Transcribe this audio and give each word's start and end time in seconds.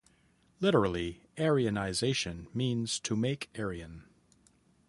Literally, 0.59 1.21
'aryanization' 1.37 2.47
means 2.55 2.99
"to 3.01 3.15
make 3.15 3.51
Aryan". 3.55 4.05